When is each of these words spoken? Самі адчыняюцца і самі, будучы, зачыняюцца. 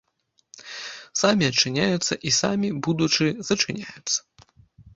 Самі 1.21 1.43
адчыняюцца 1.51 2.13
і 2.29 2.35
самі, 2.39 2.73
будучы, 2.89 3.25
зачыняюцца. 3.53 4.19